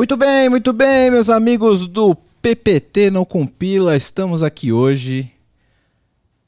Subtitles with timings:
[0.00, 3.94] Muito bem, muito bem, meus amigos do PPT Não Compila.
[3.94, 5.30] Estamos aqui hoje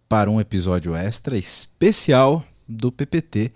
[0.09, 3.53] para um episódio extra especial do PPT,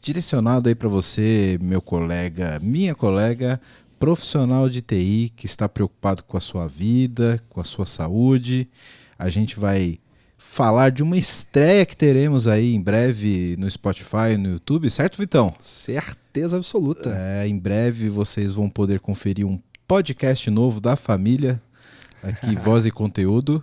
[0.00, 3.60] direcionado aí para você, meu colega, minha colega,
[3.98, 8.66] profissional de TI que está preocupado com a sua vida, com a sua saúde.
[9.18, 9.98] A gente vai
[10.38, 15.54] falar de uma estreia que teremos aí em breve no Spotify no YouTube, certo, Vitão?
[16.34, 17.16] Certeza absoluta.
[17.16, 19.56] É, em breve vocês vão poder conferir um
[19.86, 21.62] podcast novo da família,
[22.24, 23.62] aqui Voz e Conteúdo,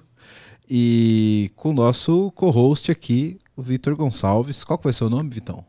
[0.69, 4.63] e com o nosso co-host aqui, o Vitor Gonçalves.
[4.63, 5.65] Qual que vai ser o nome, Vitão?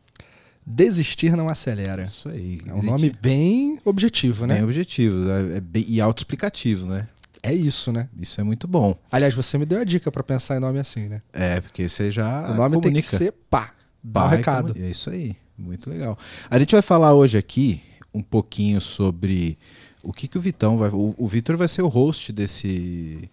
[0.65, 2.03] Desistir não acelera.
[2.03, 2.61] Isso aí.
[2.65, 4.55] É um nome bem objetivo, né?
[4.55, 7.09] Bem objetivo é, é bem, e autoexplicativo, né?
[7.43, 8.07] É isso, né?
[8.17, 8.97] Isso é muito bom.
[9.11, 11.21] Aliás, você me deu a dica para pensar em nome assim, né?
[11.33, 12.49] É, porque você já.
[12.49, 12.81] O nome comunica.
[12.81, 13.73] tem que ser pá.
[14.01, 14.73] Dá um recado.
[14.77, 15.35] É isso aí.
[15.57, 16.17] Muito legal.
[16.49, 17.81] A gente vai falar hoje aqui
[18.13, 19.57] um pouquinho sobre
[20.03, 20.89] o que, que o Vitão vai.
[20.89, 23.29] O, o Vitor vai ser o host desse,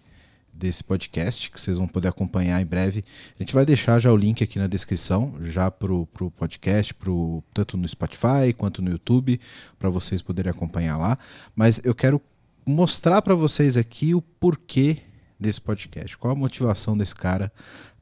[0.53, 3.03] desse podcast, que vocês vão poder acompanhar em breve.
[3.39, 7.43] A gente vai deixar já o link aqui na descrição, já pro, pro podcast, pro,
[7.53, 9.39] tanto no Spotify quanto no YouTube,
[9.77, 11.17] para vocês poderem acompanhar lá.
[11.55, 12.21] Mas eu quero
[12.65, 14.97] mostrar para vocês aqui o porquê
[15.39, 17.51] desse podcast, qual a motivação desse cara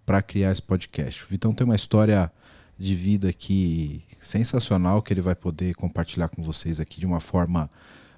[0.05, 1.23] para criar esse podcast.
[1.23, 2.31] O Vitão tem uma história
[2.79, 7.69] de vida aqui sensacional que ele vai poder compartilhar com vocês aqui de uma forma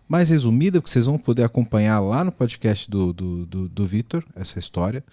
[0.07, 4.23] mais resumida, porque vocês vão poder acompanhar lá no podcast do, do, do, do Vitor
[4.35, 5.03] essa história,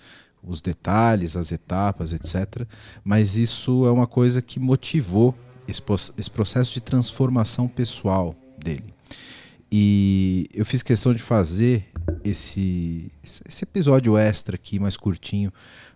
[0.43, 2.67] os detalhes, as etapas, etc.
[3.03, 5.35] Mas isso é uma coisa que motivou
[5.67, 5.83] esse,
[6.19, 8.93] esse processo de transformação pessoal dele.
[9.71, 11.87] E eu fiz questão de fazer
[12.25, 15.53] esse, esse episódio extra aqui, mais curtinho,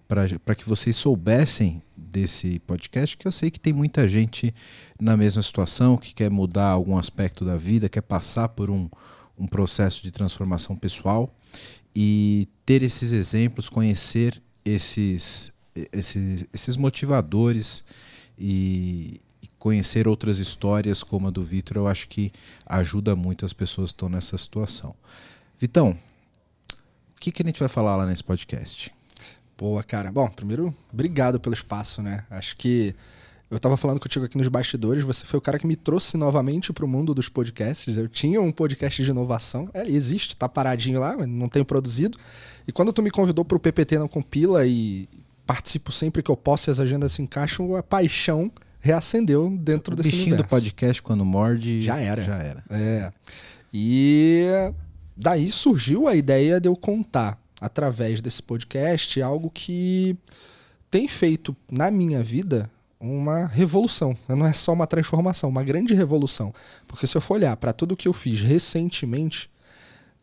[0.07, 4.55] para que vocês soubessem desse podcast, que eu sei que tem muita gente
[5.01, 8.91] na mesma situação, que quer mudar algum aspecto da vida, quer passar por um,
[9.39, 11.35] um processo de transformação pessoal.
[11.97, 15.53] E ter esses exemplos, conhecer esses,
[15.93, 17.85] esses, esses motivadores
[18.39, 19.21] e,
[19.63, 22.33] conhecer outras histórias como a do Vitor, eu acho que
[22.67, 24.93] ajuda muito as pessoas que estão nessa situação.
[25.57, 25.97] Vitão,
[27.17, 28.93] o que, que a gente vai falar lá nesse podcast?
[29.57, 30.11] Boa, cara.
[30.11, 32.25] Bom, primeiro, obrigado pelo espaço, né?
[32.29, 32.93] Acho que
[33.49, 36.73] eu estava falando contigo aqui nos bastidores, você foi o cara que me trouxe novamente
[36.73, 37.97] para o mundo dos podcasts.
[37.97, 42.19] Eu tinha um podcast de inovação, é, existe, está paradinho lá, não tenho produzido.
[42.67, 45.09] E quando tu me convidou para o PPT Não Compila e
[45.47, 48.51] participo sempre que eu posso e as agendas se encaixam, a paixão
[48.83, 50.49] reacendeu dentro o desse bichinho universo.
[50.49, 52.23] do podcast quando morde já era.
[52.23, 52.65] Já era.
[52.69, 53.13] É.
[53.73, 54.45] E
[55.17, 60.17] daí surgiu a ideia de eu contar através desse podcast algo que
[60.91, 62.69] tem feito na minha vida
[63.01, 64.17] uma revolução.
[64.29, 66.53] Não é só uma transformação, uma grande revolução.
[66.87, 69.49] Porque se eu for olhar para tudo que eu fiz recentemente,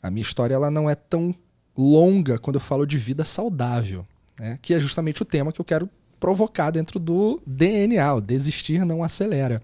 [0.04, 1.34] a minha história ela não é tão
[1.78, 4.06] longa quando eu falo de vida saudável,
[4.38, 4.60] né?
[4.62, 8.14] que é justamente o tema que eu quero provocar dentro do DNA.
[8.16, 9.62] O desistir não acelera.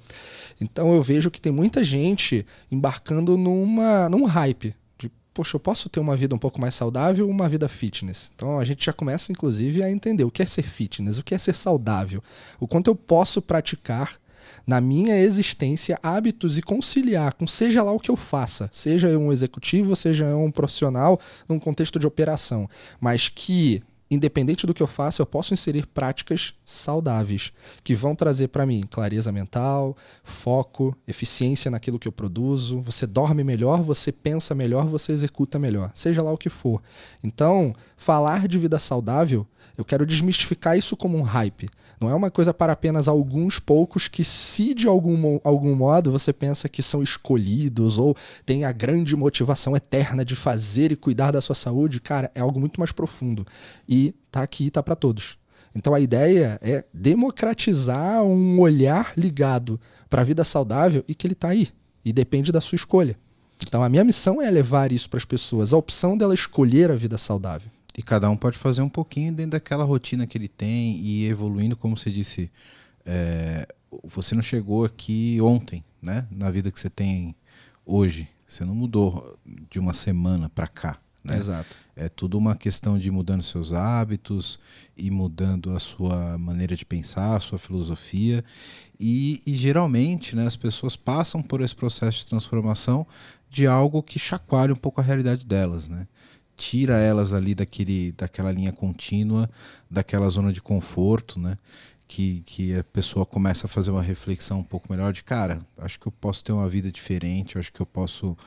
[0.62, 4.74] Então eu vejo que tem muita gente embarcando numa, num hype.
[4.98, 8.32] De, poxa, eu posso ter uma vida um pouco mais saudável uma vida fitness?
[8.34, 11.36] Então a gente já começa, inclusive, a entender o que é ser fitness, o que
[11.36, 12.24] é ser saudável,
[12.60, 14.18] o quanto eu posso praticar
[14.66, 19.20] na minha existência hábitos e conciliar com seja lá o que eu faça, seja eu
[19.20, 23.84] um executivo, seja eu um profissional num contexto de operação, mas que
[24.16, 27.52] independente do que eu faça, eu posso inserir práticas saudáveis
[27.84, 32.82] que vão trazer para mim clareza mental, foco, eficiência naquilo que eu produzo.
[32.82, 36.82] Você dorme melhor, você pensa melhor, você executa melhor, seja lá o que for.
[37.24, 39.46] Então, falar de vida saudável,
[39.78, 41.70] eu quero desmistificar isso como um hype.
[42.00, 46.34] Não é uma coisa para apenas alguns poucos que, se de algum, algum modo você
[46.34, 48.16] pensa que são escolhidos ou
[48.46, 52.60] tem a grande motivação eterna de fazer e cuidar da sua saúde, cara, é algo
[52.60, 53.46] muito mais profundo.
[53.88, 55.38] E tá aqui, tá para todos.
[55.76, 59.80] Então a ideia é democratizar um olhar ligado
[60.10, 61.70] para a vida saudável e que ele tá aí.
[62.04, 63.18] E depende da sua escolha.
[63.62, 66.96] Então a minha missão é levar isso para as pessoas, a opção dela escolher a
[66.96, 67.70] vida saudável.
[67.98, 71.78] E cada um pode fazer um pouquinho dentro daquela rotina que ele tem e evoluindo,
[71.78, 72.52] como você disse.
[73.06, 73.68] É,
[74.04, 76.28] você não chegou aqui ontem, né?
[76.30, 77.36] Na vida que você tem
[77.86, 78.28] hoje.
[78.48, 79.38] Você não mudou
[79.70, 81.00] de uma semana para cá.
[81.26, 81.38] Né?
[81.38, 81.76] Exato.
[81.96, 84.60] É tudo uma questão de mudando seus hábitos
[84.96, 88.46] e mudando a sua maneira de pensar, a sua filosofia.
[89.00, 93.08] E, e geralmente né, as pessoas passam por esse processo de transformação
[93.50, 95.88] de algo que chacoalha um pouco a realidade delas.
[95.88, 96.08] Né?
[96.56, 99.50] Tira elas ali daquele, daquela linha contínua,
[99.90, 101.58] daquela zona de conforto, né?
[102.08, 106.00] que, que a pessoa começa a fazer uma reflexão um pouco melhor de cara, acho
[106.00, 108.38] que eu posso ter uma vida diferente, acho que eu posso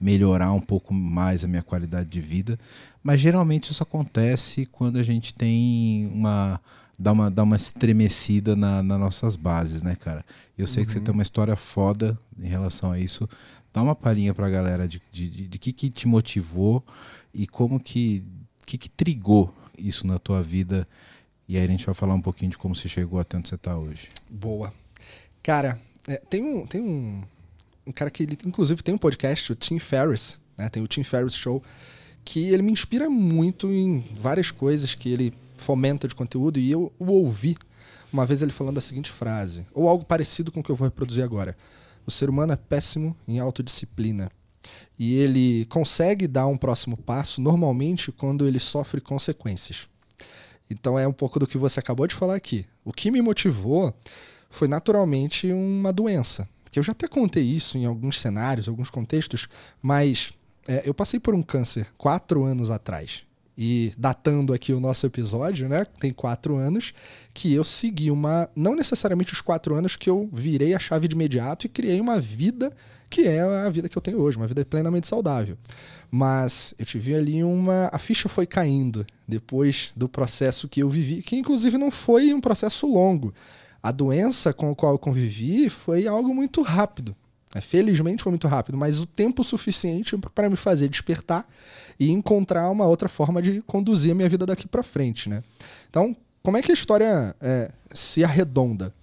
[0.00, 2.58] melhorar um pouco mais a minha qualidade de vida.
[3.02, 6.60] Mas geralmente isso acontece quando a gente tem uma.
[6.98, 10.24] dá uma, dá uma estremecida na, nas nossas bases, né, cara?
[10.56, 10.86] Eu sei uhum.
[10.86, 11.04] que você uhum.
[11.04, 13.28] tem uma história foda em relação a isso.
[13.72, 16.84] Dá uma palhinha pra galera de, de, de, de que, que te motivou
[17.32, 18.24] e como que,
[18.66, 20.86] que, que trigou isso na tua vida
[21.48, 23.54] e aí a gente vai falar um pouquinho de como você chegou até onde você
[23.54, 24.08] está hoje.
[24.28, 24.72] Boa.
[25.42, 27.22] Cara, é, tem, um, tem um,
[27.86, 30.68] um cara que ele, inclusive tem um podcast, o Tim Ferriss, né?
[30.68, 31.62] Tem o Tim Ferriss Show,
[32.22, 36.92] que ele me inspira muito em várias coisas que ele fomenta de conteúdo e eu
[36.98, 37.56] o ouvi
[38.12, 40.86] uma vez ele falando a seguinte frase, ou algo parecido com o que eu vou
[40.86, 41.56] reproduzir agora.
[42.06, 44.30] O ser humano é péssimo em autodisciplina.
[44.98, 49.88] E ele consegue dar um próximo passo normalmente quando ele sofre consequências.
[50.70, 52.66] Então é um pouco do que você acabou de falar aqui.
[52.84, 53.94] O que me motivou
[54.50, 56.48] foi naturalmente uma doença.
[56.70, 59.48] Que eu já até contei isso em alguns cenários, alguns contextos,
[59.80, 60.32] mas
[60.66, 63.27] é, eu passei por um câncer quatro anos atrás.
[63.60, 65.84] E datando aqui o nosso episódio, né?
[65.98, 66.94] Tem quatro anos
[67.34, 68.48] que eu segui uma.
[68.54, 72.20] Não necessariamente os quatro anos que eu virei a chave de imediato e criei uma
[72.20, 72.72] vida
[73.10, 75.56] que é a vida que eu tenho hoje, uma vida plenamente saudável.
[76.08, 77.90] Mas eu tive ali uma.
[77.92, 82.40] A ficha foi caindo depois do processo que eu vivi, que inclusive não foi um
[82.40, 83.34] processo longo.
[83.82, 87.16] A doença com a qual eu convivi foi algo muito rápido.
[87.62, 91.48] Felizmente foi muito rápido, mas o tempo suficiente para me fazer despertar
[91.98, 95.42] e encontrar uma outra forma de conduzir a minha vida daqui para frente, né?
[95.90, 98.94] Então, como é que a história é, se arredonda?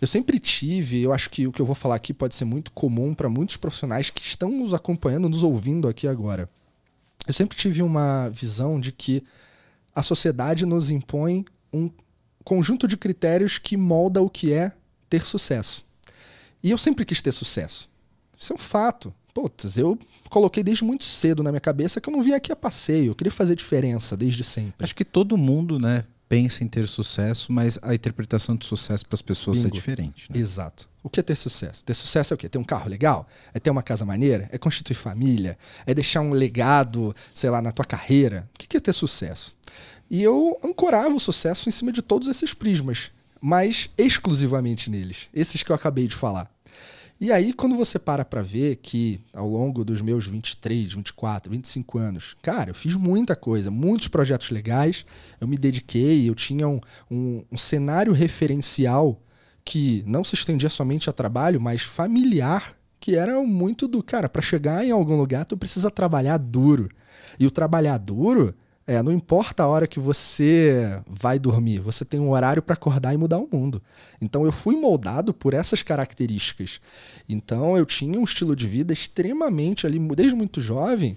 [0.00, 2.72] Eu sempre tive, eu acho que o que eu vou falar aqui pode ser muito
[2.72, 6.50] comum para muitos profissionais que estão nos acompanhando, nos ouvindo aqui agora.
[7.26, 9.22] Eu sempre tive uma visão de que
[9.94, 11.88] a sociedade nos impõe um
[12.42, 14.72] conjunto de critérios que molda o que é
[15.08, 15.84] ter sucesso.
[16.62, 17.88] E eu sempre quis ter sucesso.
[18.36, 19.14] Isso é um fato.
[19.34, 19.98] Putz, eu
[20.28, 23.14] coloquei desde muito cedo na minha cabeça que eu não vim aqui a passeio, eu
[23.14, 24.84] queria fazer diferença desde sempre.
[24.84, 29.16] Acho que todo mundo, né, pensa em ter sucesso, mas a interpretação de sucesso para
[29.16, 29.68] as pessoas Bingo.
[29.68, 30.32] é diferente.
[30.32, 30.38] Né?
[30.38, 30.88] Exato.
[31.02, 31.84] O que é ter sucesso?
[31.84, 32.48] Ter sucesso é o quê?
[32.48, 33.26] Ter um carro legal?
[33.52, 34.48] É ter uma casa maneira?
[34.50, 35.58] É constituir família?
[35.84, 38.48] É deixar um legado, sei lá, na tua carreira?
[38.54, 39.56] O que é ter sucesso?
[40.10, 45.62] E eu ancorava o sucesso em cima de todos esses prismas, mas exclusivamente neles, esses
[45.62, 46.51] que eu acabei de falar.
[47.22, 51.96] E aí, quando você para para ver que ao longo dos meus 23, 24, 25
[51.96, 55.06] anos, cara, eu fiz muita coisa, muitos projetos legais,
[55.40, 59.22] eu me dediquei, eu tinha um, um, um cenário referencial
[59.64, 64.42] que não se estendia somente a trabalho, mas familiar, que era muito do, cara, para
[64.42, 66.88] chegar em algum lugar, tu precisa trabalhar duro.
[67.38, 68.52] E o trabalhar duro
[68.92, 73.14] é, não importa a hora que você vai dormir, você tem um horário para acordar
[73.14, 73.82] e mudar o mundo.
[74.20, 76.80] Então eu fui moldado por essas características.
[77.28, 81.16] Então eu tinha um estilo de vida extremamente ali, desde muito jovem,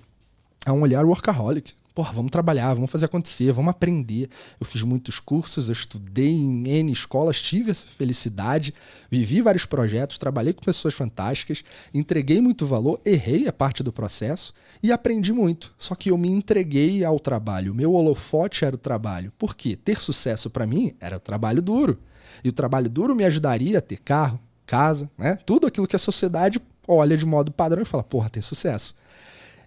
[0.66, 4.30] a um olhar workaholic porra, vamos trabalhar, vamos fazer acontecer, vamos aprender.
[4.60, 8.74] Eu fiz muitos cursos, eu estudei em N escolas, tive essa felicidade,
[9.10, 11.64] vivi vários projetos, trabalhei com pessoas fantásticas,
[11.94, 14.54] entreguei muito valor, errei a parte do processo
[14.84, 15.74] e aprendi muito.
[15.80, 19.32] Só que eu me entreguei ao trabalho, meu holofote era o trabalho.
[19.38, 19.78] Por quê?
[19.78, 21.98] Ter sucesso para mim era o trabalho duro.
[22.44, 25.38] E o trabalho duro me ajudaria a ter carro, casa, né?
[25.46, 28.94] Tudo aquilo que a sociedade olha de modo padrão e fala, porra, tem sucesso.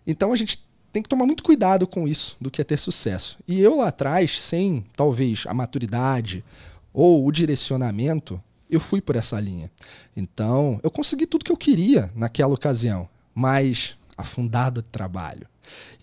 [0.07, 3.39] Então a gente tem que tomar muito cuidado com isso do que é ter sucesso.
[3.47, 6.45] E eu lá atrás, sem talvez a maturidade
[6.93, 9.71] ou o direcionamento, eu fui por essa linha.
[10.17, 15.47] Então, eu consegui tudo que eu queria naquela ocasião, mas afundado de trabalho.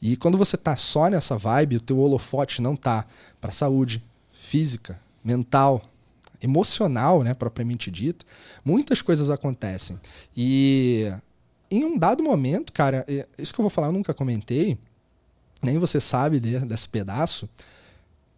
[0.02, 3.06] E quando você tá só nessa vibe, o teu holofote não tá
[3.42, 5.84] para saúde física, mental,
[6.42, 8.26] emocional, né, propriamente dito,
[8.64, 10.00] muitas coisas acontecem.
[10.36, 11.12] E
[11.78, 14.78] em um dado momento, cara, é, isso que eu vou falar eu nunca comentei,
[15.62, 17.50] nem você sabe desse pedaço.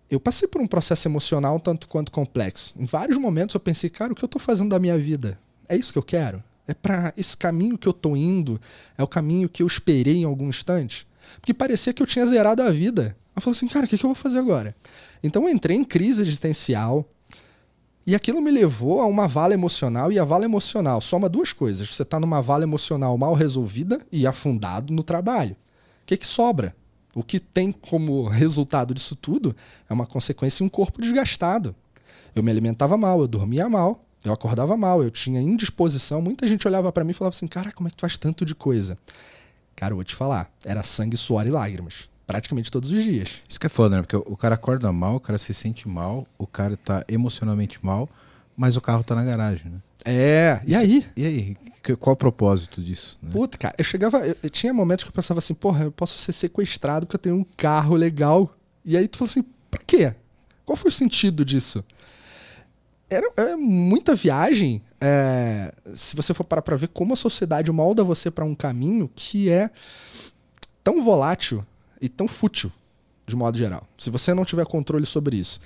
[0.10, 2.74] Eu passei por um processo emocional tanto quanto complexo.
[2.78, 5.38] Em vários momentos eu pensei, cara, o que eu tô fazendo da minha vida?
[5.68, 6.42] É isso que eu quero?
[6.68, 8.60] É para esse caminho que eu tô indo?
[8.98, 11.08] É o caminho que eu esperei em algum instante?
[11.40, 13.16] Porque parecia que eu tinha zerado a vida.
[13.36, 14.76] Eu falei assim, cara, o que, que eu vou fazer agora?
[15.22, 17.08] Então eu entrei em crise existencial,
[18.08, 21.94] e aquilo me levou a uma vala emocional, e a vala emocional soma duas coisas.
[21.94, 25.58] Você está numa vala emocional mal resolvida e afundado no trabalho.
[26.04, 26.74] O que, que sobra?
[27.14, 29.54] O que tem como resultado disso tudo
[29.90, 31.76] é uma consequência um corpo desgastado.
[32.34, 36.22] Eu me alimentava mal, eu dormia mal, eu acordava mal, eu tinha indisposição.
[36.22, 38.46] Muita gente olhava para mim e falava assim: Cara, como é que tu faz tanto
[38.46, 38.98] de coisa?
[39.76, 42.08] Cara, eu vou te falar, era sangue, suor e lágrimas.
[42.28, 43.42] Praticamente todos os dias.
[43.48, 44.02] Isso que é foda, né?
[44.04, 48.08] Porque o cara acorda mal, o cara se sente mal, o cara tá emocionalmente mal,
[48.56, 49.80] mas o carro tá na garagem, né?
[50.06, 51.06] É, e aí?
[51.16, 51.58] E aí?
[52.00, 53.18] Qual o propósito disso?
[53.22, 53.30] né?
[53.32, 54.20] Puta, cara, eu chegava.
[54.20, 57.20] Eu, eu tinha momentos que eu pensava assim, porra, eu posso ser sequestrado porque eu
[57.22, 58.54] tenho um carro legal.
[58.86, 60.14] E aí tu fala assim, pra quê?
[60.66, 61.84] Qual foi o sentido disso?
[63.10, 64.82] Era, é muita viagem.
[65.00, 69.10] é, se você for parar pra ver como a sociedade molda você pra um caminho
[69.16, 69.70] que é
[70.84, 71.66] tão volátil
[72.02, 72.72] e tão fútil,
[73.26, 73.88] de modo geral.
[73.98, 75.60] Se você não tiver controle sobre isso.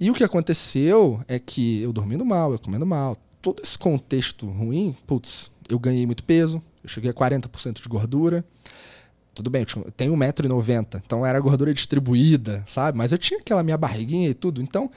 [0.00, 4.46] E o que aconteceu é que eu dormindo mal, eu comendo mal, todo esse contexto
[4.46, 8.44] ruim, putz, eu ganhei muito peso, eu cheguei a 40% de gordura.
[9.34, 12.98] Tudo bem, eu tenho 1,90m, então era gordura distribuída, sabe?
[12.98, 14.60] Mas eu tinha aquela minha barriguinha e tudo.
[14.60, 14.90] Então,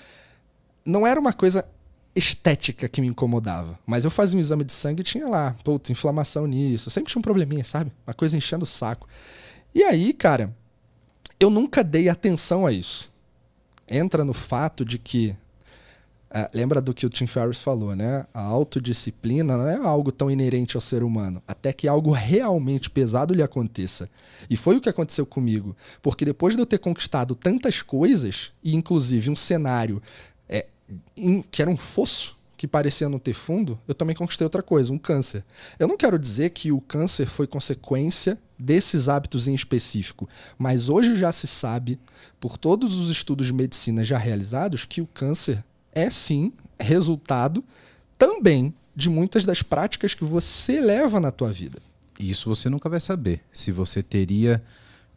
[0.83, 1.63] não era uma coisa
[2.15, 3.77] estética que me incomodava.
[3.85, 6.89] Mas eu fazia um exame de sangue e tinha lá, putz, inflamação nisso.
[6.89, 7.91] Eu sempre tinha um probleminha, sabe?
[8.05, 9.07] Uma coisa enchendo o saco.
[9.73, 10.55] E aí, cara,
[11.41, 13.09] eu nunca dei atenção a isso.
[13.89, 15.35] Entra no fato de que.
[16.29, 18.25] ah, lembra do que o Tim Ferriss falou, né?
[18.33, 23.33] A autodisciplina não é algo tão inerente ao ser humano, até que algo realmente pesado
[23.33, 24.07] lhe aconteça.
[24.49, 25.75] E foi o que aconteceu comigo.
[26.01, 30.01] Porque depois de eu ter conquistado tantas coisas, e inclusive um cenário
[30.47, 30.67] é,
[31.49, 34.97] que era um fosso que parecia não ter fundo, eu também conquistei outra coisa, um
[34.99, 35.43] câncer.
[35.79, 41.15] Eu não quero dizer que o câncer foi consequência desses hábitos em específico, mas hoje
[41.15, 41.99] já se sabe,
[42.39, 47.63] por todos os estudos de medicina já realizados, que o câncer é sim resultado
[48.15, 51.79] também de muitas das práticas que você leva na tua vida.
[52.19, 54.61] E Isso você nunca vai saber se você teria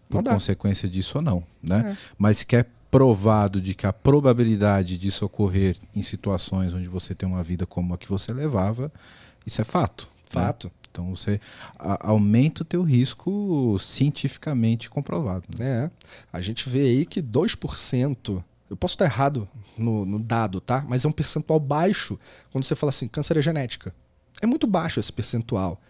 [0.08, 1.90] por consequência disso ou não, né?
[1.92, 1.96] É.
[2.16, 7.28] Mas que é provado de que a probabilidade disso ocorrer em situações onde você tem
[7.28, 8.92] uma vida como a que você levava,
[9.44, 10.08] isso é fato.
[10.32, 10.42] né?
[10.42, 10.70] Fato.
[10.92, 11.40] Então você
[11.76, 15.42] aumenta o teu risco cientificamente comprovado.
[15.58, 15.86] né?
[15.86, 15.90] É.
[16.32, 20.84] A gente vê aí que 2%, eu posso estar errado no, no dado, tá?
[20.88, 22.16] Mas é um percentual baixo
[22.52, 23.92] quando você fala assim, câncer é genética.
[24.40, 25.80] É muito baixo esse percentual.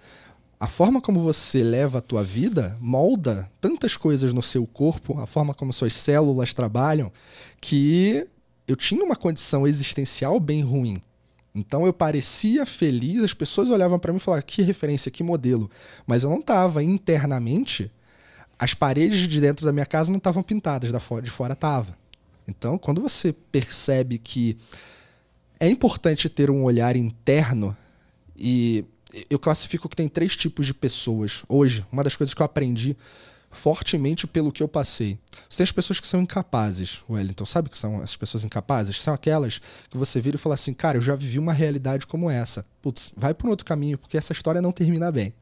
[0.58, 5.26] A forma como você leva a tua vida molda tantas coisas no seu corpo, a
[5.26, 7.12] forma como suas células trabalham,
[7.60, 8.26] que
[8.66, 10.96] eu tinha uma condição existencial bem ruim.
[11.54, 15.70] Então eu parecia feliz, as pessoas olhavam para mim e falavam: que referência, que modelo.
[16.06, 17.90] Mas eu não estava internamente,
[18.58, 21.96] as paredes de dentro da minha casa não estavam pintadas, da de fora estava.
[22.46, 24.56] Então, quando você percebe que
[25.58, 27.76] é importante ter um olhar interno,
[28.36, 28.84] e
[29.30, 31.84] eu classifico que tem três tipos de pessoas hoje.
[31.92, 32.96] Uma das coisas que eu aprendi
[33.54, 35.18] fortemente pelo que eu passei.
[35.48, 37.46] Você tem as pessoas que são incapazes, Wellington.
[37.46, 39.00] Sabe que são essas pessoas incapazes?
[39.00, 42.28] São aquelas que você vira e fala assim, cara, eu já vivi uma realidade como
[42.28, 42.66] essa.
[42.82, 45.32] Putz, vai por um outro caminho, porque essa história não termina bem.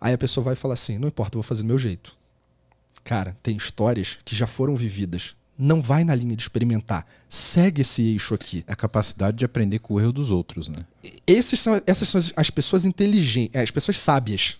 [0.00, 2.14] Aí a pessoa vai falar assim, não importa, eu vou fazer do meu jeito.
[3.04, 5.34] Cara, tem histórias que já foram vividas.
[5.58, 7.06] Não vai na linha de experimentar.
[7.28, 8.62] Segue esse eixo aqui.
[8.66, 10.84] É a capacidade de aprender com o erro dos outros, né?
[11.26, 14.58] Esses são, essas são as- as pessoas inteligentes, as pessoas sábias.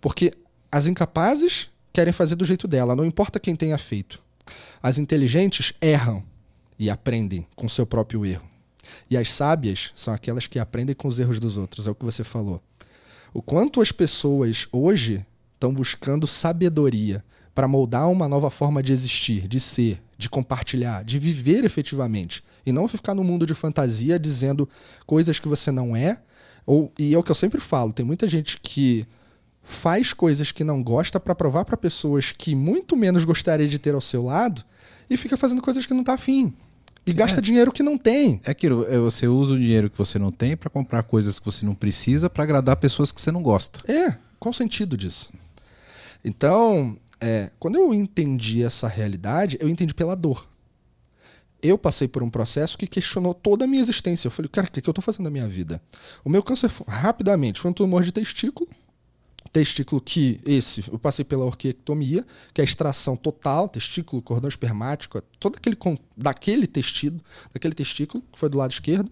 [0.00, 0.32] Porque
[0.70, 4.20] as incapazes querem fazer do jeito dela, não importa quem tenha feito.
[4.82, 6.22] As inteligentes erram
[6.78, 8.48] e aprendem com seu próprio erro.
[9.10, 12.04] E as sábias são aquelas que aprendem com os erros dos outros, é o que
[12.04, 12.62] você falou.
[13.32, 17.24] O quanto as pessoas hoje estão buscando sabedoria
[17.60, 22.42] para moldar uma nova forma de existir, de ser, de compartilhar, de viver efetivamente.
[22.64, 24.66] E não ficar no mundo de fantasia dizendo
[25.04, 26.22] coisas que você não é.
[26.64, 29.06] Ou, e é o que eu sempre falo: tem muita gente que
[29.62, 33.94] faz coisas que não gosta para provar para pessoas que muito menos gostaria de ter
[33.94, 34.64] ao seu lado
[35.10, 36.50] e fica fazendo coisas que não tá afim.
[37.04, 38.40] E gasta dinheiro que não tem.
[38.46, 41.44] É aquilo, é, você usa o dinheiro que você não tem para comprar coisas que
[41.44, 43.80] você não precisa para agradar pessoas que você não gosta.
[43.92, 45.30] É, qual o sentido disso?
[46.24, 50.48] Então, é, quando eu entendi essa realidade, eu entendi pela dor.
[51.62, 54.28] Eu passei por um processo que questionou toda a minha existência.
[54.28, 55.80] Eu falei, cara, o que, que eu tô fazendo na minha vida?
[56.24, 58.68] O meu câncer, rapidamente, foi um tumor de testículo.
[59.52, 62.24] Testículo que, esse, eu passei pela orquiectomia,
[62.54, 65.76] que é a extração total, testículo, cordão espermático, todo aquele,
[66.16, 67.22] daquele testido,
[67.52, 69.10] daquele testículo, que foi do lado esquerdo.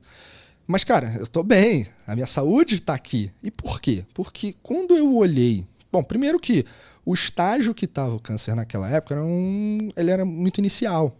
[0.66, 3.32] Mas, cara, eu tô bem, a minha saúde tá aqui.
[3.42, 4.04] E por quê?
[4.14, 5.66] Porque quando eu olhei.
[5.90, 6.64] Bom, primeiro que
[7.04, 11.16] o estágio que tava o câncer naquela época era um, ele era muito inicial,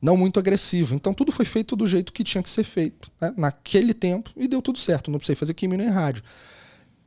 [0.00, 0.94] não muito agressivo.
[0.94, 3.32] Então tudo foi feito do jeito que tinha que ser feito, né?
[3.36, 5.10] naquele tempo, e deu tudo certo.
[5.10, 6.22] Não precisei fazer químio nem rádio.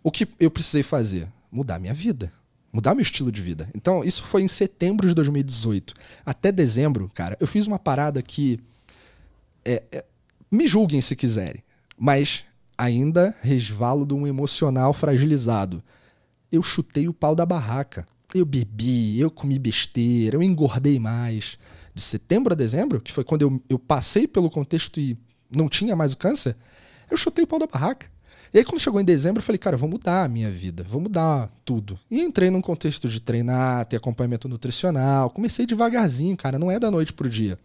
[0.03, 1.27] O que eu precisei fazer?
[1.51, 2.31] Mudar minha vida.
[2.71, 3.69] Mudar meu estilo de vida.
[3.73, 5.93] Então, isso foi em setembro de 2018.
[6.25, 8.59] Até dezembro, cara, eu fiz uma parada que.
[9.63, 10.05] é- é-
[10.51, 11.63] me julguem se quiserem,
[11.97, 12.43] mas
[12.77, 15.81] ainda resvalo de um emocional fragilizado.
[16.55, 18.05] Eu chutei o pau da barraca.
[18.33, 21.57] eu bebi, eu comi besteira, eu engordei mais.
[21.93, 25.17] De setembro a dezembro, que foi quando eu, eu passei pelo contexto e
[25.49, 26.57] não tinha mais o câncer,
[27.09, 28.07] eu chutei o pau da barraca.
[28.53, 30.85] E aí, quando chegou em dezembro, eu falei, cara, eu vou mudar a minha vida,
[30.87, 31.99] vou mudar tudo.
[32.09, 35.29] E entrei num contexto de treinar, ter acompanhamento nutricional.
[35.29, 37.59] Comecei devagarzinho, cara, não é da noite pro dia.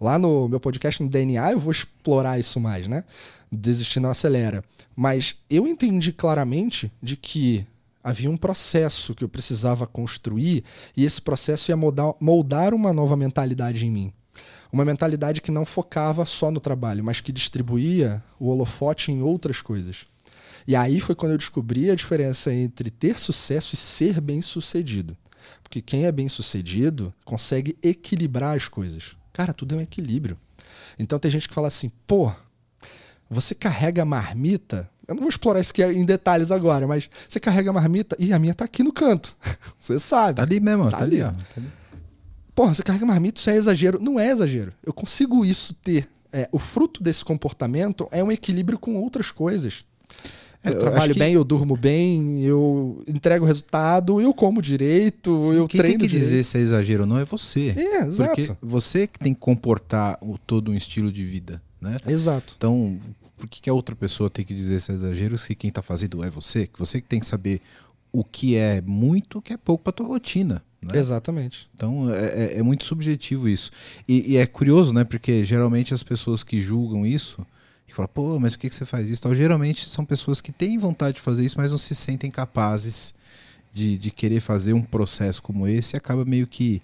[0.00, 3.04] Lá no meu podcast no DNA, eu vou explorar isso mais, né?
[3.50, 4.64] Desistir não acelera.
[4.96, 7.64] Mas eu entendi claramente de que
[8.04, 10.62] havia um processo que eu precisava construir
[10.94, 14.12] e esse processo ia moldar, moldar uma nova mentalidade em mim.
[14.70, 19.62] Uma mentalidade que não focava só no trabalho, mas que distribuía o holofote em outras
[19.62, 20.04] coisas.
[20.66, 25.16] E aí foi quando eu descobri a diferença entre ter sucesso e ser bem sucedido.
[25.62, 29.16] Porque quem é bem sucedido consegue equilibrar as coisas.
[29.32, 30.38] Cara, tudo é um equilíbrio.
[30.98, 32.32] Então tem gente que fala assim, pô,
[33.30, 34.88] você carrega a marmita.
[35.06, 38.32] Eu não vou explorar isso aqui em detalhes agora, mas você carrega a marmita e
[38.32, 39.36] a minha tá aqui no canto.
[39.78, 40.36] você sabe.
[40.36, 41.22] Tá ali mesmo, tá, tá ali.
[41.22, 41.36] ali.
[41.58, 41.60] Ó.
[42.54, 44.00] Porra, você carrega marmita, isso é exagero.
[44.00, 44.72] Não é exagero.
[44.84, 46.08] Eu consigo isso ter.
[46.32, 49.84] É, o fruto desse comportamento é um equilíbrio com outras coisas.
[50.64, 51.18] Eu, eu trabalho que...
[51.18, 55.98] bem, eu durmo bem, eu entrego o resultado, eu como direito, Sim, eu quem treino.
[55.98, 56.24] Quem tem que direito.
[56.24, 57.74] dizer se é exagero ou não é você.
[57.76, 58.34] É, exato.
[58.34, 61.96] Porque você que tem que comportar o, todo um estilo de vida, né?
[62.06, 62.54] Exato.
[62.56, 62.98] Então,
[63.36, 65.82] por que, que a outra pessoa tem que dizer se é exagero se quem está
[65.82, 66.66] fazendo é você?
[66.66, 67.60] Que você que tem que saber
[68.10, 70.62] o que é muito, o que é pouco para tua rotina.
[70.80, 70.98] Né?
[70.98, 71.68] Exatamente.
[71.74, 73.70] Então é, é, é muito subjetivo isso.
[74.08, 75.04] E, e, é curioso, né?
[75.04, 77.44] Porque geralmente as pessoas que julgam isso
[77.86, 79.34] que fala, pô, mas por que, que você faz isso?
[79.34, 83.14] Geralmente são pessoas que têm vontade de fazer isso, mas não se sentem capazes
[83.70, 86.82] de, de querer fazer um processo como esse e acaba meio que,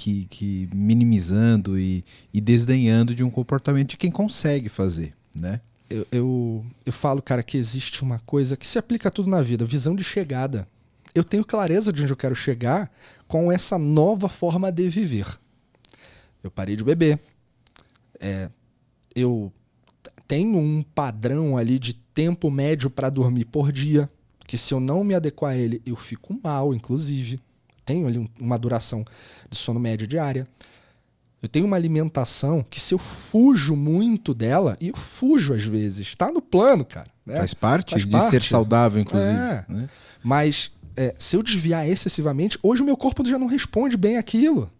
[0.00, 2.02] que, que minimizando e,
[2.32, 5.60] e desdenhando de um comportamento de quem consegue fazer, né?
[5.90, 9.42] Eu, eu, eu falo, cara, que existe uma coisa que se aplica a tudo na
[9.42, 10.66] vida, visão de chegada.
[11.14, 12.90] Eu tenho clareza de onde eu quero chegar
[13.28, 15.26] com essa nova forma de viver.
[16.42, 17.20] Eu parei de beber.
[18.18, 18.48] É,
[19.14, 19.52] eu
[20.26, 24.08] tenho um padrão ali de tempo médio para dormir por dia,
[24.46, 27.38] que se eu não me adequar a ele, eu fico mal, inclusive.
[27.90, 29.04] Tenho ali uma duração
[29.50, 30.46] de sono médio diária.
[31.42, 36.06] Eu tenho uma alimentação que se eu fujo muito dela, e eu fujo às vezes,
[36.06, 37.08] está no plano, cara.
[37.26, 37.34] Né?
[37.34, 38.30] Faz parte Faz de parte.
[38.30, 39.32] ser saudável, inclusive.
[39.32, 39.64] É.
[39.68, 39.88] Né?
[40.22, 44.70] Mas é, se eu desviar excessivamente, hoje o meu corpo já não responde bem aquilo.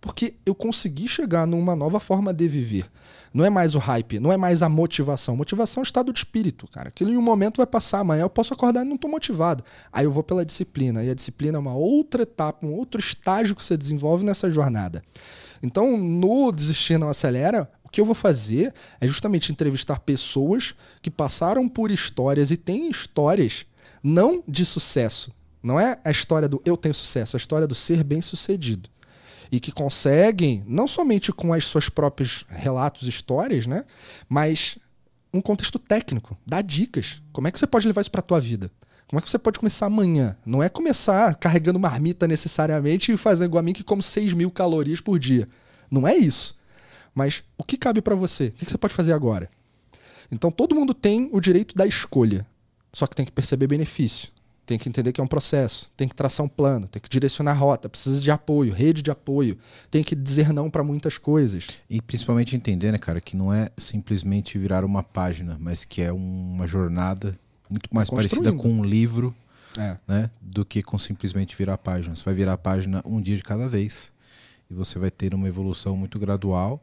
[0.00, 2.90] Porque eu consegui chegar numa nova forma de viver.
[3.34, 5.36] Não é mais o hype, não é mais a motivação.
[5.36, 6.88] Motivação é um estado de espírito, cara.
[6.88, 9.62] Aquilo em um momento vai passar, amanhã eu posso acordar e não estou motivado.
[9.92, 11.04] Aí eu vou pela disciplina.
[11.04, 15.02] E a disciplina é uma outra etapa, um outro estágio que você desenvolve nessa jornada.
[15.62, 21.10] Então, no Desistir Não Acelera, o que eu vou fazer é justamente entrevistar pessoas que
[21.10, 23.66] passaram por histórias e têm histórias
[24.02, 25.30] não de sucesso.
[25.62, 28.88] Não é a história do eu tenho sucesso, é a história do ser bem sucedido
[29.50, 33.84] e que conseguem, não somente com as suas próprios relatos, histórias, né,
[34.28, 34.78] mas
[35.32, 37.20] um contexto técnico, dá dicas.
[37.32, 38.70] Como é que você pode levar isso para a tua vida?
[39.08, 40.36] Como é que você pode começar amanhã?
[40.46, 44.50] Não é começar carregando marmita necessariamente e fazendo igual a mim que come 6 mil
[44.50, 45.46] calorias por dia.
[45.90, 46.56] Não é isso.
[47.12, 48.48] Mas o que cabe para você?
[48.48, 49.50] O que você pode fazer agora?
[50.30, 52.46] Então todo mundo tem o direito da escolha.
[52.92, 54.28] Só que tem que perceber benefício
[54.70, 57.50] tem que entender que é um processo, tem que traçar um plano, tem que direcionar
[57.50, 59.58] a rota, precisa de apoio, rede de apoio,
[59.90, 61.82] tem que dizer não para muitas coisas.
[61.90, 66.12] E principalmente entender, né, cara, que não é simplesmente virar uma página, mas que é
[66.12, 67.36] uma jornada
[67.68, 69.34] muito mais parecida com um livro,
[69.76, 69.96] é.
[70.06, 72.14] né, do que com simplesmente virar a página.
[72.14, 74.12] Você vai virar a página um dia de cada vez
[74.70, 76.80] e você vai ter uma evolução muito gradual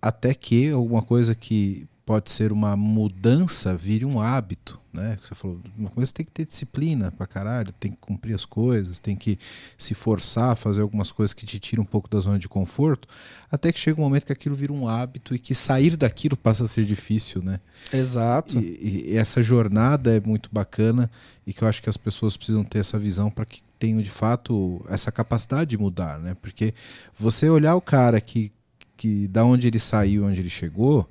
[0.00, 5.16] até que alguma coisa que pode ser uma mudança vire um hábito, né?
[5.22, 8.98] Você falou, uma coisa tem que ter disciplina pra caralho, tem que cumprir as coisas,
[8.98, 9.38] tem que
[9.78, 13.06] se forçar a fazer algumas coisas que te tiram um pouco da zona de conforto,
[13.48, 16.64] até que chega um momento que aquilo vira um hábito e que sair daquilo passa
[16.64, 17.60] a ser difícil, né?
[17.92, 18.58] Exato.
[18.58, 21.08] E, e essa jornada é muito bacana
[21.46, 24.10] e que eu acho que as pessoas precisam ter essa visão para que tenham de
[24.10, 26.34] fato essa capacidade de mudar, né?
[26.42, 26.74] Porque
[27.16, 28.50] você olhar o cara que,
[28.96, 31.08] que da onde ele saiu, onde ele chegou,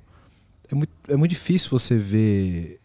[0.70, 2.80] é muito, é muito difícil você ver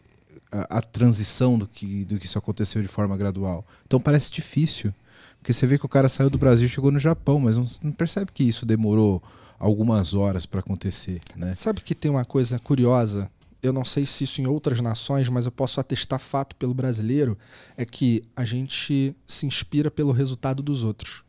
[0.50, 3.64] a, a, transição do que, do que isso aconteceu de forma gradual.
[3.86, 4.92] Então parece difícil.
[5.38, 7.66] Porque você vê que o cara saiu do Brasil e chegou no Japão, mas não,
[7.82, 9.22] não percebe que isso demorou
[9.58, 11.20] algumas horas para acontecer.
[11.36, 11.54] Né?
[11.54, 13.30] Sabe que tem uma coisa curiosa?
[13.62, 17.38] Eu não sei se isso em outras nações, mas eu posso atestar fato pelo brasileiro:
[17.76, 21.22] é que a gente se inspira pelo resultado dos outros.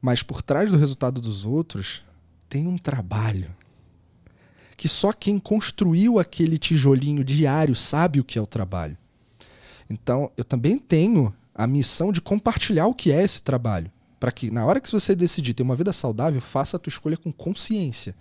[0.00, 2.02] Mas por trás do resultado dos outros
[2.48, 3.54] tem um trabalho
[4.80, 8.96] que só quem construiu aquele tijolinho diário sabe o que é o trabalho.
[9.90, 13.92] Então, eu também tenho a missão de compartilhar o que é esse trabalho.
[14.18, 17.18] Para que na hora que você decidir ter uma vida saudável, faça a tua escolha
[17.18, 18.16] com consciência.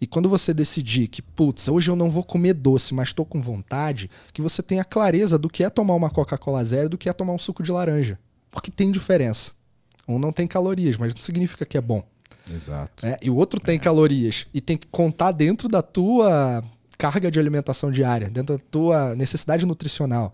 [0.00, 3.42] E quando você decidir que, putz, hoje eu não vou comer doce, mas estou com
[3.42, 7.12] vontade, que você tenha clareza do que é tomar uma Coca-Cola zero do que é
[7.12, 8.16] tomar um suco de laranja.
[8.48, 9.50] Porque tem diferença.
[10.06, 12.06] Um não tem calorias, mas não significa que é bom.
[12.52, 13.06] Exato.
[13.06, 16.62] É, e o outro tem calorias e tem que contar dentro da tua
[16.98, 20.32] carga de alimentação diária, dentro da tua necessidade nutricional.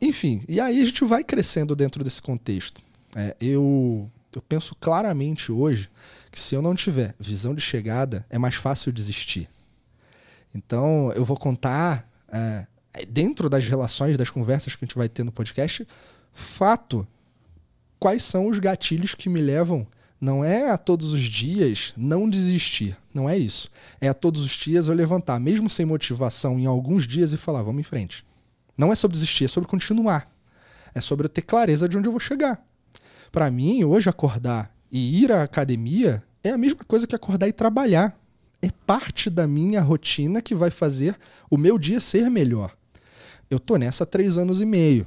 [0.00, 2.82] Enfim, e aí a gente vai crescendo dentro desse contexto.
[3.14, 5.88] É, eu, eu penso claramente hoje
[6.30, 9.48] que se eu não tiver visão de chegada, é mais fácil desistir.
[10.54, 12.66] Então, eu vou contar, é,
[13.08, 15.86] dentro das relações, das conversas que a gente vai ter no podcast,
[16.32, 17.06] fato,
[17.98, 19.86] quais são os gatilhos que me levam
[20.26, 22.98] não é a todos os dias não desistir.
[23.14, 23.70] Não é isso.
[24.00, 27.62] É a todos os dias eu levantar, mesmo sem motivação, em alguns dias e falar,
[27.62, 28.24] vamos em frente.
[28.76, 30.28] Não é sobre desistir, é sobre continuar.
[30.92, 32.60] É sobre eu ter clareza de onde eu vou chegar.
[33.30, 37.52] Para mim, hoje, acordar e ir à academia é a mesma coisa que acordar e
[37.52, 38.18] trabalhar.
[38.60, 41.16] É parte da minha rotina que vai fazer
[41.48, 42.76] o meu dia ser melhor.
[43.48, 45.06] Eu tô nessa há três anos e meio.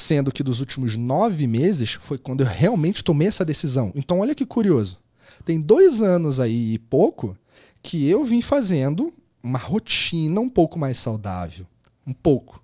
[0.00, 3.90] Sendo que dos últimos nove meses foi quando eu realmente tomei essa decisão.
[3.96, 4.96] Então, olha que curioso.
[5.44, 7.36] Tem dois anos aí e pouco
[7.82, 11.66] que eu vim fazendo uma rotina um pouco mais saudável.
[12.06, 12.62] Um pouco.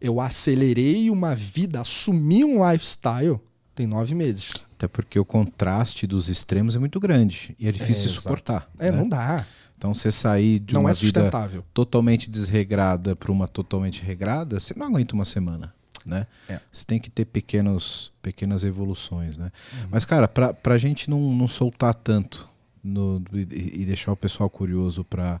[0.00, 3.40] Eu acelerei uma vida, assumi um lifestyle,
[3.74, 4.52] tem nove meses.
[4.76, 8.70] Até porque o contraste dos extremos é muito grande e é difícil de É, suportar.
[8.78, 8.98] É, né?
[8.98, 9.44] não dá.
[9.76, 11.28] Então você sair de não uma é vida
[11.74, 15.74] totalmente desregrada para uma totalmente regrada, você não aguenta uma semana,
[16.08, 16.26] né?
[16.48, 16.58] É.
[16.72, 19.50] Você tem que ter pequenos, pequenas evoluções, né?
[19.74, 19.88] Uhum.
[19.90, 22.48] Mas, cara, pra, pra gente não, não soltar tanto
[22.82, 25.40] no- e, e deixar o pessoal curioso pra,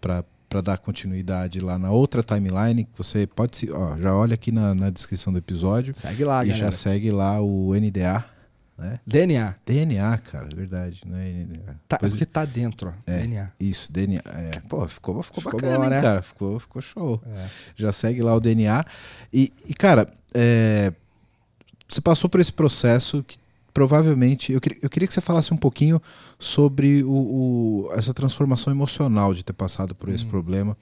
[0.00, 3.70] pra, pra dar continuidade lá na outra timeline, você pode se.
[3.70, 6.66] Ó, já olha aqui na, na descrição do episódio Segue lá, e galera.
[6.66, 8.24] já segue lá o NDA,
[8.78, 8.98] né?
[9.06, 9.54] DNA.
[9.66, 11.76] DNA, cara, é verdade, não é NDA.
[11.86, 12.92] Tá, é Depois- porque tá dentro.
[13.06, 13.18] É.
[13.20, 13.46] DNA.
[13.60, 14.22] Isso, DNA.
[14.26, 16.00] É, pô, ficou, ficou, Ficou bacana, bom, hein, né?
[16.00, 16.22] cara?
[16.22, 17.22] Ficou, ficou show.
[17.26, 17.46] É.
[17.76, 18.84] Já segue lá o DNA.
[19.32, 20.92] E, e, cara, é,
[21.88, 23.36] você passou por esse processo que
[23.74, 24.52] provavelmente.
[24.52, 26.00] Eu, queria- eu queria que você falasse um pouquinho
[26.38, 27.10] sobre o,
[27.88, 30.14] o- essa transformação emocional de ter passado por Hum.
[30.14, 30.76] esse problema.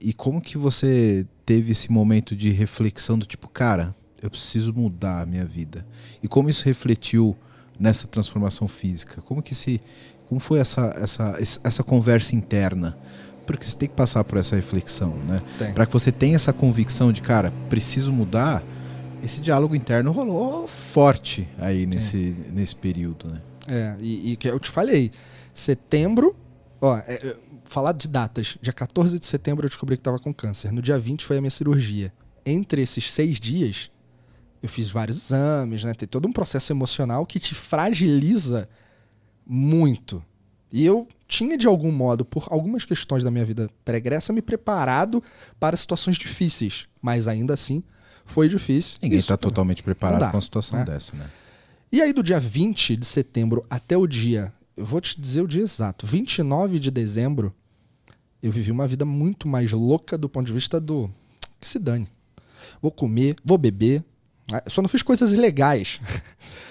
[0.00, 5.22] E como que você teve esse momento de reflexão do tipo, cara, eu preciso mudar
[5.22, 5.86] a minha vida.
[6.22, 7.36] E como isso refletiu
[7.78, 9.20] nessa transformação física?
[9.22, 9.80] Como que se.
[10.28, 12.96] Como foi essa, essa, essa conversa interna?
[13.46, 15.38] Porque você tem que passar por essa reflexão, né?
[15.72, 18.62] Para que você tenha essa convicção de, cara, preciso mudar,
[19.22, 23.40] esse diálogo interno rolou forte aí nesse, nesse período, né?
[23.66, 25.10] É, e, e que eu te falei,
[25.52, 26.36] setembro,
[26.80, 30.32] ó, é, é, falar de datas, dia 14 de setembro eu descobri que estava com
[30.32, 32.12] câncer, no dia 20 foi a minha cirurgia.
[32.44, 33.90] Entre esses seis dias,
[34.62, 35.94] eu fiz vários exames, né?
[35.94, 38.68] Tem todo um processo emocional que te fragiliza
[39.46, 40.22] muito.
[40.72, 45.22] E eu tinha, de algum modo, por algumas questões da minha vida pregressa, me preparado
[45.58, 46.86] para situações difíceis.
[47.00, 47.82] Mas ainda assim,
[48.24, 48.98] foi difícil.
[49.02, 50.84] Ninguém está totalmente preparado dá, com uma situação né?
[50.84, 51.30] dessa, né?
[51.90, 55.48] e aí, do dia 20 de setembro até o dia, eu vou te dizer o
[55.48, 57.54] dia exato, 29 de dezembro,
[58.42, 61.10] eu vivi uma vida muito mais louca do ponto de vista do
[61.58, 62.08] que se dane.
[62.80, 64.04] Vou comer, vou beber.
[64.52, 66.00] Ah, Só não fiz coisas ilegais.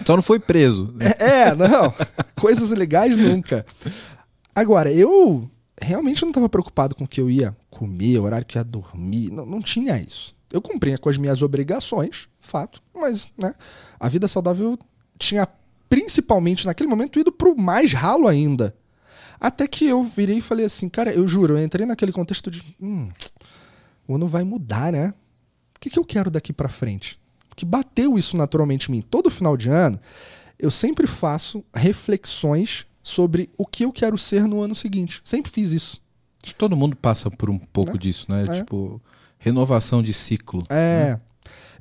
[0.05, 0.93] Só não foi preso.
[0.95, 1.13] né?
[1.19, 1.93] É, não.
[2.35, 3.65] coisas ilegais nunca.
[4.55, 8.57] Agora, eu realmente não estava preocupado com o que eu ia comer, o horário que
[8.57, 9.31] eu ia dormir.
[9.31, 10.35] Não, não tinha isso.
[10.51, 13.53] Eu cumpria com as minhas obrigações, fato, mas né,
[13.99, 14.79] a vida saudável
[15.19, 15.47] tinha
[15.89, 18.75] principalmente naquele momento ido pro mais ralo ainda.
[19.39, 22.63] Até que eu virei e falei assim, cara, eu juro, eu entrei naquele contexto de.
[22.81, 23.09] Hum,
[24.07, 25.13] o ano vai mudar, né?
[25.75, 27.19] O que, que eu quero daqui pra frente?
[27.57, 29.01] Que bateu isso naturalmente em mim.
[29.01, 29.99] Todo final de ano,
[30.59, 35.21] eu sempre faço reflexões sobre o que eu quero ser no ano seguinte.
[35.25, 36.01] Sempre fiz isso.
[36.43, 37.97] Acho que todo mundo passa por um pouco É.
[37.97, 38.43] disso, né?
[38.47, 38.53] É.
[38.57, 39.01] Tipo,
[39.39, 40.61] renovação de ciclo.
[40.69, 41.19] É.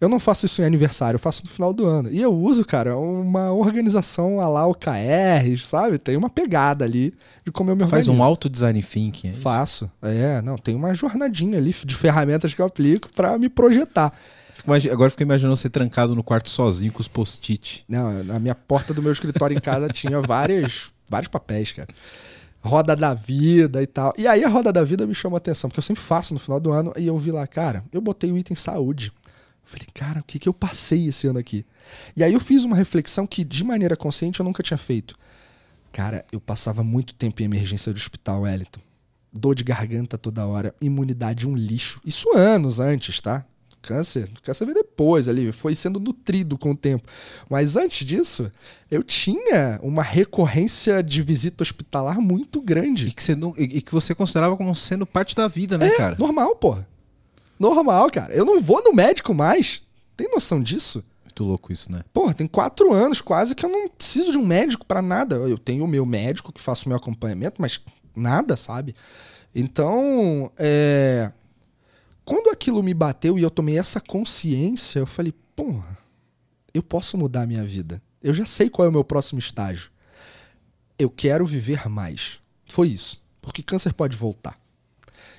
[0.00, 2.10] Eu não faço isso em aniversário, eu faço no final do ano.
[2.10, 5.98] E eu uso, cara, uma organização a lá OKR, sabe?
[5.98, 8.12] Tem uma pegada ali de como eu me Faz organizo.
[8.12, 9.28] um auto design thinking.
[9.28, 9.32] é?
[9.32, 9.90] Faço.
[10.02, 14.12] É, não, tem uma jornadinha ali de ferramentas que eu aplico pra me projetar.
[14.90, 17.84] Agora fico imaginando você trancado no quarto sozinho com os post-it.
[17.88, 21.88] Não, na minha porta do meu escritório em casa tinha vários, vários papéis, cara.
[22.62, 24.12] Roda da vida e tal.
[24.16, 26.40] E aí a roda da vida me chamou a atenção, porque eu sempre faço no
[26.40, 29.12] final do ano, e eu vi lá, cara, eu botei o item saúde.
[29.62, 31.64] Falei, cara, o que, que eu passei esse ano aqui?
[32.16, 35.16] E aí eu fiz uma reflexão que, de maneira consciente, eu nunca tinha feito.
[35.92, 38.80] Cara, eu passava muito tempo em emergência do hospital, Wellington.
[39.32, 42.00] Dor de garganta toda hora, imunidade um lixo.
[42.04, 43.44] Isso anos antes, tá?
[43.86, 47.08] Câncer, o câncer veio depois ali, foi sendo nutrido com o tempo.
[47.48, 48.50] Mas antes disso,
[48.90, 53.08] eu tinha uma recorrência de visita hospitalar muito grande.
[53.08, 55.96] E que você, não, e que você considerava como sendo parte da vida, né, é,
[55.96, 56.16] cara?
[56.18, 56.76] Normal, pô.
[57.58, 58.34] Normal, cara.
[58.34, 59.82] Eu não vou no médico mais.
[60.16, 61.04] Tem noção disso?
[61.24, 62.00] Muito louco isso, né?
[62.12, 65.36] Porra, tem quatro anos quase que eu não preciso de um médico para nada.
[65.36, 67.80] Eu tenho o meu médico que faço o meu acompanhamento, mas
[68.14, 68.94] nada, sabe?
[69.54, 71.30] Então, é...
[72.26, 75.96] quando aquilo me bateu e eu tomei essa consciência, eu falei, porra,
[76.74, 78.02] eu posso mudar a minha vida.
[78.20, 79.92] Eu já sei qual é o meu próximo estágio.
[80.98, 82.40] Eu quero viver mais.
[82.66, 83.22] Foi isso.
[83.40, 84.58] Porque câncer pode voltar.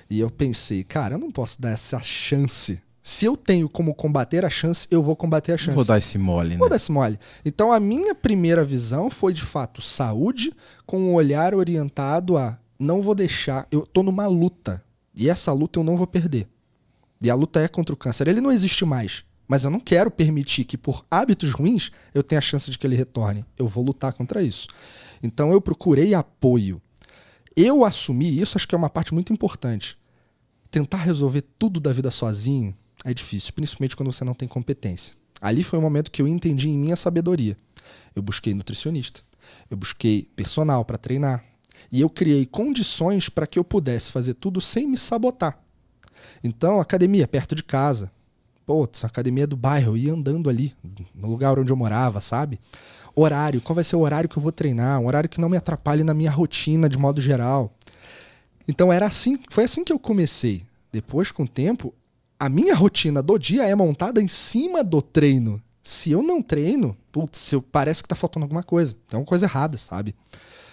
[0.08, 2.80] E eu pensei, cara, eu não posso dar essa chance.
[3.02, 5.76] Se eu tenho como combater a chance, eu vou combater a chance.
[5.76, 6.56] Vou dar esse mole, né?
[6.56, 7.18] Vou dar esse mole.
[7.44, 10.54] Então a minha primeira visão foi de fato saúde
[10.86, 14.82] com um olhar orientado a não vou deixar, eu tô numa luta.
[15.14, 16.48] E essa luta eu não vou perder.
[17.20, 18.28] E a luta é contra o câncer.
[18.28, 19.24] Ele não existe mais.
[19.46, 22.86] Mas eu não quero permitir que, por hábitos ruins, eu tenha a chance de que
[22.86, 23.46] ele retorne.
[23.56, 24.68] Eu vou lutar contra isso.
[25.22, 26.80] Então eu procurei apoio.
[27.56, 29.98] Eu assumi, isso acho que é uma parte muito importante.
[30.70, 35.14] Tentar resolver tudo da vida sozinho é difícil, principalmente quando você não tem competência.
[35.40, 37.56] Ali foi o momento que eu entendi em minha sabedoria.
[38.14, 39.22] Eu busquei nutricionista,
[39.70, 41.44] eu busquei personal para treinar,
[41.90, 45.58] e eu criei condições para que eu pudesse fazer tudo sem me sabotar.
[46.42, 48.10] Então, academia perto de casa.
[48.66, 50.74] Putz, academia do bairro, eu ia andando ali,
[51.14, 52.60] no lugar onde eu morava, sabe?
[53.14, 55.00] Horário, qual vai ser o horário que eu vou treinar?
[55.00, 57.72] Um horário que não me atrapalhe na minha rotina de modo geral.
[58.68, 60.66] Então era assim, foi assim que eu comecei.
[60.92, 61.94] Depois, com o tempo,
[62.38, 65.60] a minha rotina do dia é montada em cima do treino.
[65.82, 68.94] Se eu não treino, putz, eu, parece que tá faltando alguma coisa.
[69.08, 70.14] Tem uma coisa errada, sabe?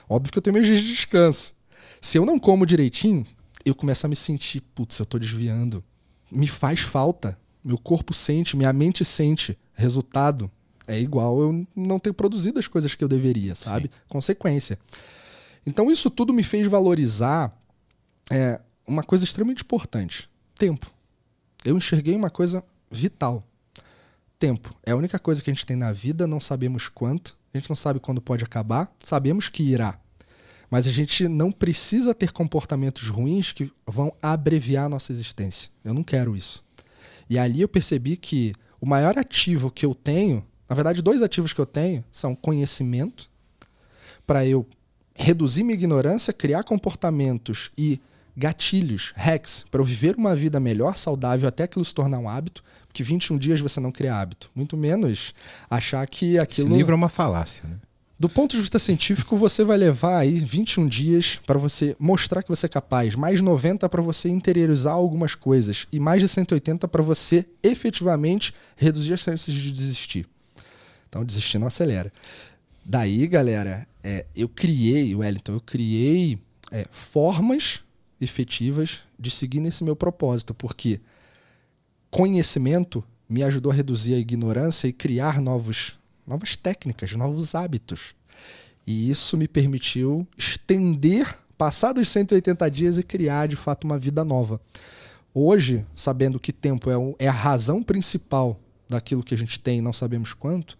[0.08, 1.54] Óbvio que eu tenho meus dias de descanso.
[2.02, 3.26] Se eu não como direitinho,
[3.66, 5.84] eu começo a me sentir, putz, eu tô desviando.
[6.32, 7.38] Me faz falta.
[7.64, 9.58] Meu corpo sente, minha mente sente.
[9.74, 10.50] Resultado
[10.88, 13.88] é igual eu não ter produzido as coisas que eu deveria, sabe?
[13.88, 14.02] Sim.
[14.08, 14.78] Consequência.
[15.66, 17.60] Então isso tudo me fez valorizar
[18.30, 20.90] é, uma coisa extremamente importante: tempo.
[21.66, 23.44] Eu enxerguei uma coisa vital.
[24.38, 24.76] Tempo.
[24.86, 27.70] É a única coisa que a gente tem na vida, não sabemos quanto, a gente
[27.70, 30.00] não sabe quando pode acabar, sabemos que irá.
[30.70, 35.70] Mas a gente não precisa ter comportamentos ruins que vão abreviar a nossa existência.
[35.84, 36.64] Eu não quero isso.
[37.30, 41.54] E ali eu percebi que o maior ativo que eu tenho, na verdade, dois ativos
[41.54, 43.30] que eu tenho são conhecimento,
[44.26, 44.68] para eu
[45.16, 48.00] reduzir minha ignorância, criar comportamentos e
[48.36, 52.64] gatilhos, hacks, para eu viver uma vida melhor, saudável, até aquilo se tornar um hábito,
[52.88, 54.52] porque 21 dias você não cria hábito.
[54.54, 55.34] Muito menos
[55.70, 56.68] achar que aquilo.
[56.68, 57.78] Esse livro é uma falácia, né?
[58.18, 62.48] Do ponto de vista científico, você vai levar aí 21 dias para você mostrar que
[62.48, 67.04] você é capaz, mais 90 para você interiorizar algumas coisas e mais de 180 para
[67.04, 70.26] você efetivamente reduzir as chances de desistir.
[71.10, 72.12] Então, desistir não acelera.
[72.86, 76.40] Daí, galera, é, eu criei, Wellington, eu criei
[76.72, 77.82] é, formas
[78.22, 81.02] efetivas de seguir nesse meu propósito, porque
[82.10, 88.16] conhecimento me ajudou a reduzir a ignorância e criar novos, novas técnicas, novos hábitos.
[88.86, 94.24] E isso me permitiu estender, passar dos 180 dias e criar de fato uma vida
[94.24, 94.62] nova.
[95.34, 99.92] Hoje, sabendo que tempo é, é a razão principal daquilo que a gente tem, não
[99.92, 100.78] sabemos quanto,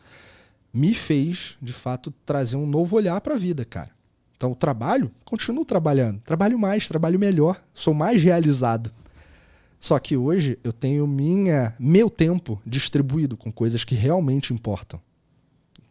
[0.74, 3.90] me fez de fato trazer um novo olhar para a vida, cara.
[4.38, 6.20] Então, o trabalho, continuo trabalhando.
[6.20, 8.92] Trabalho mais, trabalho melhor, sou mais realizado.
[9.80, 15.00] Só que hoje eu tenho minha, meu tempo distribuído com coisas que realmente importam.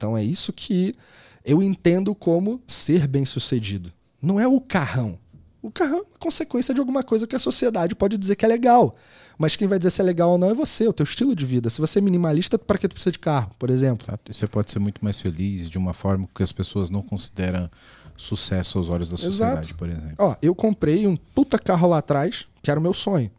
[0.04, 0.94] Então é isso que
[1.42, 3.90] eu entendo como ser bem-sucedido.
[4.20, 5.18] Não é o carrão.
[5.62, 8.94] O carrão é consequência de alguma coisa que a sociedade pode dizer que é legal.
[9.38, 11.46] Mas quem vai dizer se é legal ou não é você, o teu estilo de
[11.46, 11.70] vida.
[11.70, 14.06] Se você é minimalista, para que tu precisa de carro, por exemplo?
[14.30, 17.70] Você pode ser muito mais feliz de uma forma que as pessoas não consideram
[18.14, 19.78] sucesso aos olhos da sociedade, Exato.
[19.78, 20.16] por exemplo.
[20.18, 23.30] Ó, eu comprei um puta carro lá atrás, que era o meu sonho.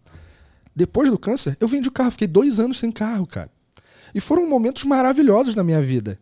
[0.75, 3.51] Depois do câncer, eu vendi o carro, fiquei dois anos sem carro, cara.
[4.15, 6.17] E foram momentos maravilhosos na minha vida.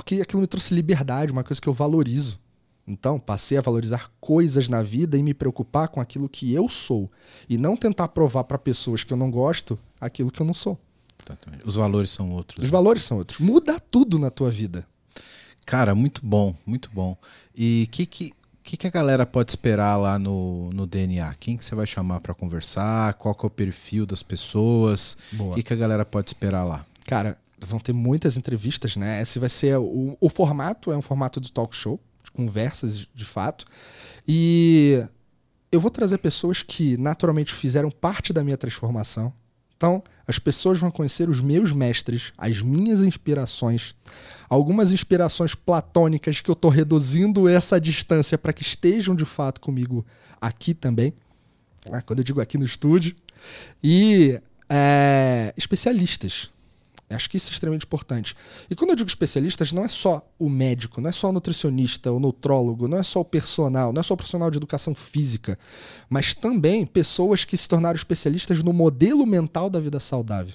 [0.00, 2.40] Porque aquilo me trouxe liberdade, uma coisa que eu valorizo.
[2.88, 7.10] Então, passei a valorizar coisas na vida e me preocupar com aquilo que eu sou.
[7.46, 10.78] E não tentar provar para pessoas que eu não gosto aquilo que eu não sou.
[11.22, 11.68] Exatamente.
[11.68, 12.64] Os valores são outros.
[12.64, 12.70] Os né?
[12.70, 13.40] valores são outros.
[13.40, 14.86] Muda tudo na tua vida.
[15.66, 17.14] Cara, muito bom, muito bom.
[17.54, 18.32] E o que, que,
[18.62, 21.34] que, que a galera pode esperar lá no, no DNA?
[21.38, 23.14] Quem que você vai chamar para conversar?
[23.14, 25.18] Qual que é o perfil das pessoas?
[25.38, 26.86] O que, que a galera pode esperar lá?
[27.06, 29.20] Cara, vão ter muitas entrevistas, né?
[29.20, 33.24] Esse vai ser o, o formato, é um formato de talk show, de conversas de
[33.24, 33.64] fato.
[34.26, 35.02] E
[35.70, 39.32] eu vou trazer pessoas que naturalmente fizeram parte da minha transformação,
[39.76, 43.94] Então, as pessoas vão conhecer os meus mestres, as minhas inspirações,
[44.48, 50.04] algumas inspirações platônicas que eu estou reduzindo essa distância para que estejam de fato comigo
[50.40, 51.14] aqui também.
[51.90, 53.16] Ah, quando eu digo aqui no estúdio.
[53.82, 56.50] E é, especialistas.
[57.10, 58.36] Acho que isso é extremamente importante.
[58.70, 62.12] E quando eu digo especialistas, não é só o médico, não é só o nutricionista,
[62.12, 65.58] o nutrólogo, não é só o personal, não é só o profissional de educação física,
[66.08, 70.54] mas também pessoas que se tornaram especialistas no modelo mental da vida saudável.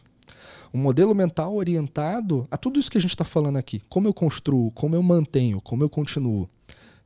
[0.73, 3.81] Um modelo mental orientado a tudo isso que a gente está falando aqui.
[3.89, 6.49] Como eu construo, como eu mantenho, como eu continuo.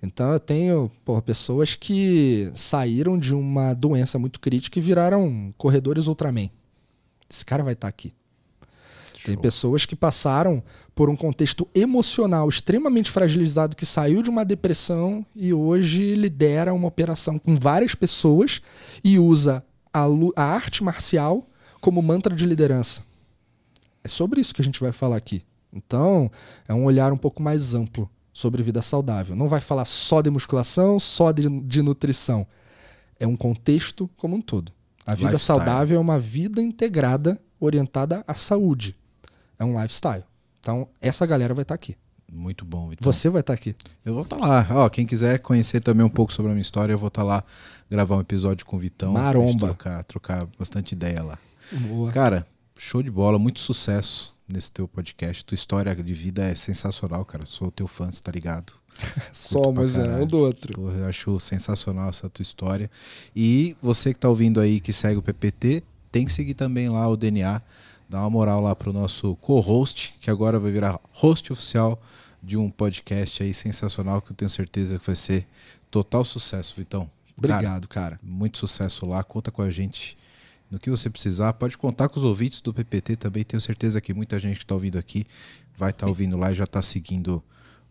[0.02, 6.08] Então eu tenho porra, pessoas que saíram de uma doença muito crítica e viraram corredores
[6.08, 6.50] Ultraman.
[7.30, 8.14] Esse cara vai estar tá aqui.
[9.26, 10.64] Tem pessoas que passaram
[10.96, 16.88] por um contexto emocional extremamente fragilizado, que saiu de uma depressão e hoje lidera uma
[16.88, 18.62] operação com várias pessoas
[19.04, 20.06] e usa a,
[20.36, 21.46] a arte marcial
[21.82, 23.02] como mantra de liderança.
[24.04, 25.44] É sobre isso que a gente vai falar aqui.
[25.72, 26.32] Então,
[26.68, 29.36] é um olhar um pouco mais amplo sobre vida saudável.
[29.36, 32.48] Não vai falar só de musculação, só de, de nutrição.
[33.20, 34.72] É um contexto como um todo.
[35.06, 35.60] A vida lifestyle.
[35.60, 38.99] saudável é uma vida integrada orientada à saúde
[39.60, 40.24] é um lifestyle.
[40.60, 41.96] Então, essa galera vai estar tá aqui.
[42.32, 42.92] Muito bom.
[42.94, 43.76] Então, Você vai estar tá aqui.
[44.06, 44.68] Eu vou estar tá lá.
[44.72, 47.28] Ó, quem quiser conhecer também um pouco sobre a minha história, eu vou estar tá
[47.28, 47.44] lá
[47.90, 49.14] gravar um episódio com o Vitão.
[49.14, 49.68] Maromba.
[49.68, 51.38] Trocar, trocar bastante ideia lá.
[51.72, 52.12] Boa.
[52.12, 53.40] Cara, show de bola.
[53.40, 55.44] Muito sucesso nesse teu podcast.
[55.44, 57.46] Tua história de vida é sensacional, cara.
[57.46, 58.74] Sou teu fã, você tá ligado?
[59.34, 60.74] Somos, é um do outro.
[60.74, 62.92] Porra, eu acho sensacional essa tua história.
[63.36, 67.08] E você que tá ouvindo aí, que segue o PPT, tem que seguir também lá
[67.08, 67.62] o DNA
[68.10, 72.02] Dá uma moral lá pro nosso co-host, que agora vai virar host oficial
[72.42, 75.46] de um podcast aí sensacional que eu tenho certeza que vai ser
[75.92, 77.08] total sucesso, Vitão.
[77.38, 78.18] Obrigado, cara.
[78.18, 78.20] cara.
[78.24, 79.24] Muito sucesso lá.
[79.24, 80.18] Conta com a gente
[80.72, 81.54] no que você precisar.
[81.54, 83.44] Pode contar com os ouvintes do PPT também.
[83.44, 85.26] Tenho certeza que muita gente que está ouvindo aqui
[85.78, 87.44] vai estar tá ouvindo lá e já está seguindo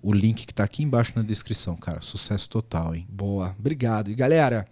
[0.03, 2.01] o link que está aqui embaixo na descrição, cara.
[2.03, 3.07] Sucesso total, hein?
[3.09, 3.55] Boa.
[3.59, 4.11] Obrigado.
[4.11, 4.67] E galera,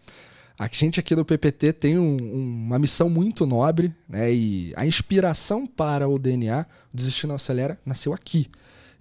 [0.58, 4.32] a gente aqui no PPT tem um, uma missão muito nobre, né?
[4.32, 8.48] E a inspiração para o DNA, o Desistir Não Acelera, nasceu aqui.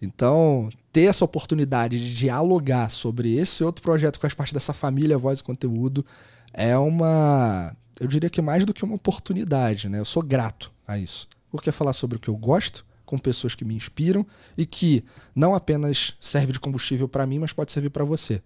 [0.01, 5.17] Então, ter essa oportunidade de dialogar sobre esse outro projeto que faz parte dessa família
[5.17, 6.05] Voz e Conteúdo
[6.53, 9.99] é uma, eu diria que mais do que uma oportunidade, né?
[9.99, 11.27] Eu sou grato a isso.
[11.49, 14.25] Porque é falar sobre o que eu gosto, com pessoas que me inspiram
[14.57, 18.41] e que não apenas serve de combustível para mim, mas pode servir para você.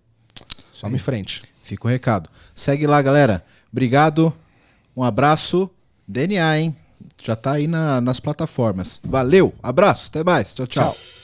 [0.82, 1.42] Vamos em frente.
[1.70, 2.32] Fica o recado.
[2.56, 3.46] Segue lá, galera.
[3.72, 4.34] Obrigado.
[4.98, 5.70] Um abraço.
[6.08, 6.76] DNA, hein?
[7.24, 9.00] Já tá aí na, nas plataformas.
[9.04, 10.56] Valeu, abraço, até mais.
[10.56, 10.94] Tchau, tchau.
[10.94, 11.19] tchau.